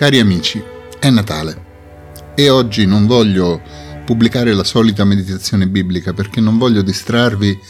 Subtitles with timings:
[0.00, 0.64] Cari amici,
[0.98, 1.66] è Natale
[2.34, 3.60] e oggi non voglio
[4.06, 7.60] pubblicare la solita meditazione biblica perché non voglio distrarvi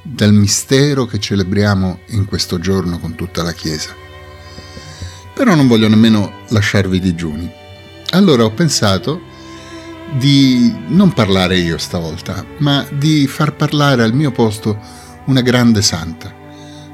[0.00, 3.92] dal mistero che celebriamo in questo giorno con tutta la Chiesa.
[5.34, 7.50] Però non voglio nemmeno lasciarvi digiuni.
[8.10, 9.20] Allora ho pensato
[10.20, 14.78] di non parlare io stavolta, ma di far parlare al mio posto
[15.24, 16.32] una grande santa.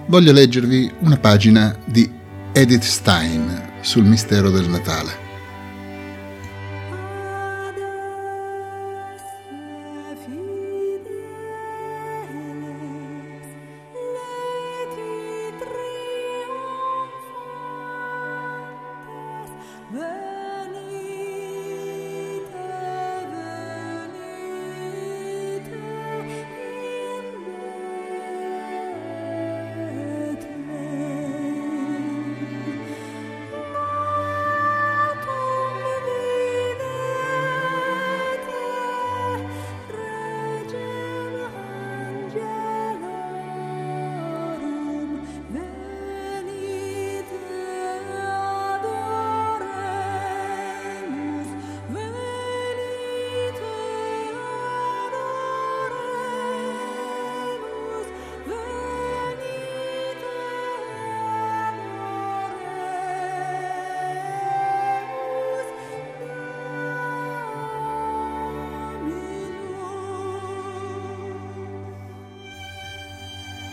[0.07, 2.11] Voglio leggervi una pagina di
[2.53, 5.28] Edith Stein sul mistero del Natale.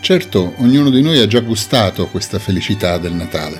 [0.06, 3.60] Certo, ognuno di noi ha già gustato questa felicità del Natale,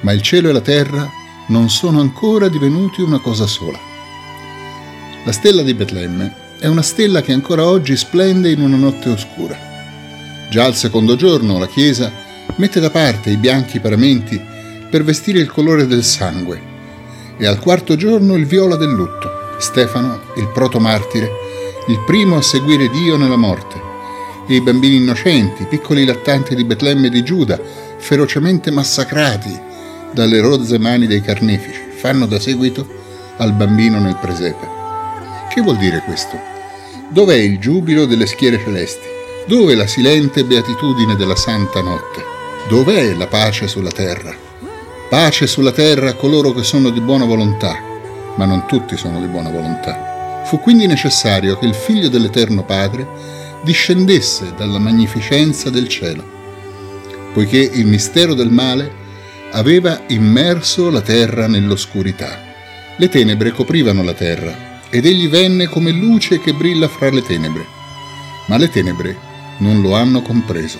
[0.00, 1.08] ma il cielo e la terra
[1.46, 3.78] non sono ancora divenuti una cosa sola.
[5.24, 9.56] La stella di Betlemme è una stella che ancora oggi splende in una notte oscura.
[10.50, 12.10] Già al secondo giorno la Chiesa
[12.56, 14.42] mette da parte i bianchi paramenti
[14.90, 16.60] per vestire il colore del sangue
[17.38, 19.30] e al quarto giorno il viola del lutto.
[19.60, 21.30] Stefano, il protomartire,
[21.86, 23.83] il primo a seguire Dio nella morte,
[24.46, 27.58] i bambini innocenti, piccoli lattanti di Betlemme e di Giuda,
[27.96, 29.58] ferocemente massacrati
[30.12, 32.86] dalle rozze mani dei carnefici, fanno da seguito
[33.38, 34.68] al bambino nel presepe.
[35.52, 36.38] Che vuol dire questo?
[37.08, 39.06] Dov'è il giubilo delle schiere celesti?
[39.46, 42.22] Dove la silente beatitudine della santa notte?
[42.68, 44.34] Dov'è la pace sulla terra?
[45.08, 47.78] Pace sulla terra a coloro che sono di buona volontà,
[48.36, 50.42] ma non tutti sono di buona volontà.
[50.44, 53.06] Fu quindi necessario che il figlio dell'Eterno Padre
[53.64, 56.22] discendesse dalla magnificenza del cielo,
[57.32, 59.02] poiché il mistero del male
[59.52, 62.38] aveva immerso la terra nell'oscurità.
[62.96, 67.66] Le tenebre coprivano la terra ed egli venne come luce che brilla fra le tenebre.
[68.46, 69.16] Ma le tenebre
[69.58, 70.78] non lo hanno compreso.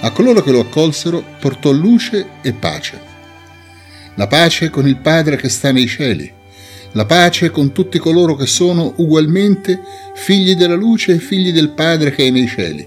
[0.00, 3.00] A coloro che lo accolsero portò luce e pace.
[4.14, 6.40] La pace con il Padre che sta nei cieli
[6.92, 9.80] la pace con tutti coloro che sono ugualmente
[10.14, 12.86] figli della luce e figli del Padre che è nei cieli.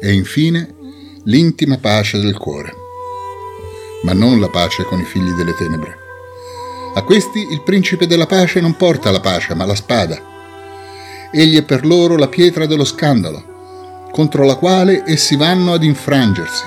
[0.00, 0.74] E infine
[1.24, 2.74] l'intima pace del cuore,
[4.02, 5.96] ma non la pace con i figli delle tenebre.
[6.94, 10.34] A questi il principe della pace non porta la pace, ma la spada.
[11.32, 16.64] Egli è per loro la pietra dello scandalo, contro la quale essi vanno ad infrangersi.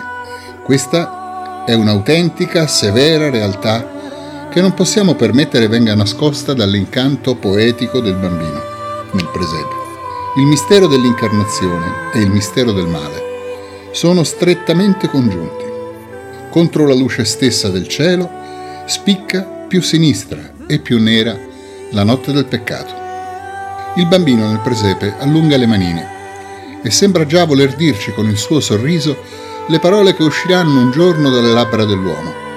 [0.63, 3.97] Questa è un'autentica, severa realtà
[4.49, 8.61] che non possiamo permettere venga nascosta dall'incanto poetico del bambino
[9.11, 9.75] nel presepe.
[10.37, 13.27] Il mistero dell'incarnazione e il mistero del male
[13.91, 15.65] sono strettamente congiunti.
[16.49, 18.29] Contro la luce stessa del cielo
[18.87, 21.37] spicca più sinistra e più nera
[21.91, 22.93] la notte del peccato.
[23.97, 26.07] Il bambino nel presepe allunga le manine
[26.81, 29.15] e sembra già voler dirci con il suo sorriso
[29.67, 32.47] le parole che usciranno un giorno dalle labbra dell'uomo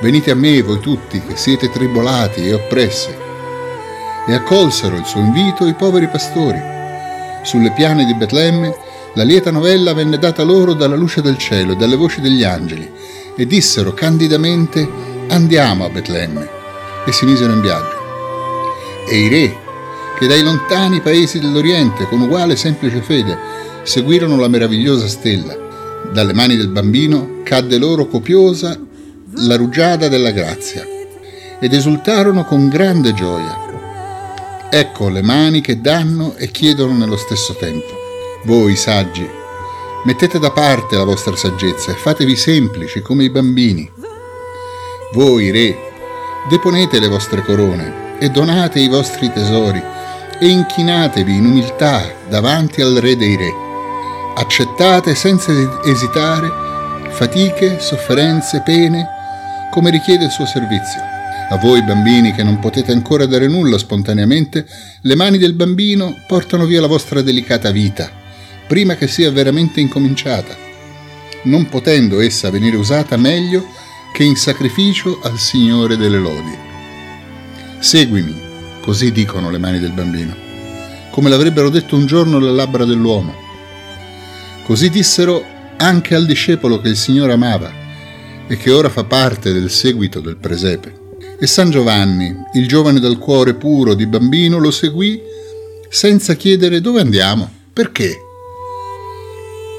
[0.00, 3.14] Venite a me voi tutti che siete tribolati e oppressi.
[4.28, 6.60] E accolsero il suo invito i poveri pastori.
[7.42, 8.74] Sulle piane di Betlemme
[9.14, 12.90] la lieta novella venne data loro dalla luce del cielo e dalle voci degli angeli,
[13.34, 14.86] e dissero candidamente
[15.28, 16.48] andiamo a Betlemme,
[17.06, 17.96] e si misero in viaggio.
[19.08, 19.56] E i re,
[20.18, 23.38] che dai lontani paesi dell'Oriente, con uguale semplice fede,
[23.84, 25.56] seguirono la meravigliosa stella,
[26.12, 28.78] dalle mani del bambino cadde loro copiosa
[29.38, 30.82] la rugiada della grazia
[31.60, 33.64] ed esultarono con grande gioia.
[34.70, 37.86] Ecco le mani che danno e chiedono nello stesso tempo.
[38.44, 39.28] Voi saggi,
[40.04, 43.90] mettete da parte la vostra saggezza e fatevi semplici come i bambini.
[45.12, 45.76] Voi re,
[46.48, 49.82] deponete le vostre corone e donate i vostri tesori
[50.38, 53.52] e inchinatevi in umiltà davanti al Re dei Re.
[54.34, 55.52] Accettate senza
[55.84, 56.64] esitare
[57.10, 59.15] fatiche, sofferenze, pene
[59.76, 61.02] come richiede il suo servizio.
[61.50, 64.66] A voi bambini che non potete ancora dare nulla spontaneamente,
[65.02, 68.10] le mani del bambino portano via la vostra delicata vita,
[68.66, 70.56] prima che sia veramente incominciata,
[71.42, 73.66] non potendo essa venire usata meglio
[74.14, 76.56] che in sacrificio al Signore delle lodi.
[77.78, 78.34] Seguimi,
[78.80, 80.34] così dicono le mani del bambino,
[81.10, 83.34] come l'avrebbero detto un giorno le labbra dell'uomo.
[84.64, 85.44] Così dissero
[85.76, 87.84] anche al discepolo che il Signore amava
[88.48, 91.04] e che ora fa parte del seguito del presepe.
[91.38, 95.20] E San Giovanni, il giovane dal cuore puro di bambino, lo seguì
[95.88, 98.20] senza chiedere dove andiamo, perché.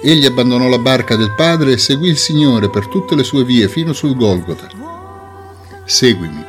[0.03, 3.67] Egli abbandonò la barca del padre e seguì il Signore per tutte le sue vie
[3.67, 4.67] fino sul Golgota.
[5.85, 6.45] Seguimi.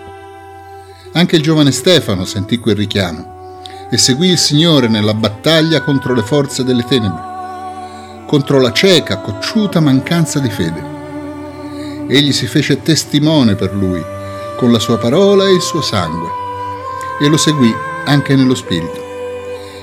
[1.13, 6.23] Anche il giovane Stefano sentì quel richiamo e seguì il Signore nella battaglia contro le
[6.23, 10.98] forze delle tenebre, contro la cieca, cocciuta mancanza di fede.
[12.11, 14.03] Egli si fece testimone per lui
[14.57, 16.29] con la sua parola e il suo sangue,
[17.21, 17.73] e lo seguì
[18.07, 18.99] anche nello spirito,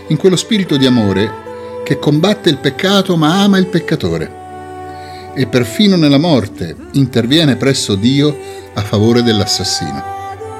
[0.07, 1.43] in quello spirito di amore
[1.83, 8.35] che combatte il peccato ma ama il peccatore, e perfino nella morte interviene presso Dio
[8.73, 10.13] a favore dell'assassino.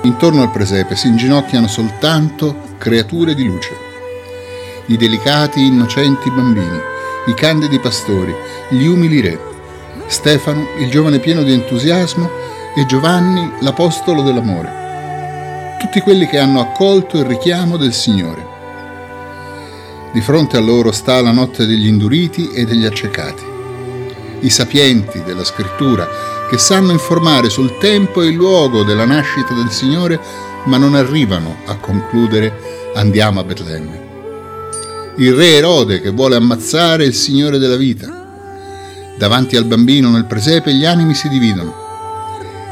[0.03, 3.75] Intorno al presepe si inginocchiano soltanto creature di luce,
[4.85, 6.79] i delicati innocenti bambini,
[7.25, 8.35] i candidi pastori,
[8.69, 9.53] gli umili re,
[10.07, 12.29] Stefano, il giovane pieno di entusiasmo,
[12.75, 18.45] e Giovanni l'Apostolo dell'amore, tutti quelli che hanno accolto il richiamo del Signore.
[20.11, 23.43] Di fronte a loro sta la notte degli induriti e degli accecati,
[24.41, 26.07] i sapienti della scrittura
[26.49, 30.19] che sanno informare sul tempo e il luogo della nascita del Signore,
[30.65, 34.03] ma non arrivano a concludere andiamo a Betlemme.
[35.17, 38.24] Il re Erode che vuole ammazzare il Signore della vita.
[39.17, 41.73] Davanti al bambino nel presepe gli animi si dividono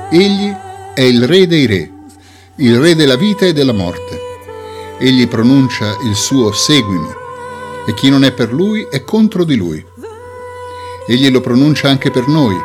[0.10, 0.54] Egli
[0.94, 1.92] è il Re dei Re,
[2.58, 4.20] il Re della vita e della morte.
[5.00, 7.10] Egli pronuncia il suo seguimi
[7.88, 9.84] e chi non è per lui è contro di lui.
[11.08, 12.56] Egli lo pronuncia anche per noi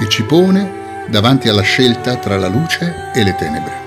[0.00, 3.81] e ci pone davanti alla scelta tra la luce e le tenebre.